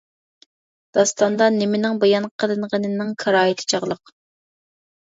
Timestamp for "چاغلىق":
3.75-4.17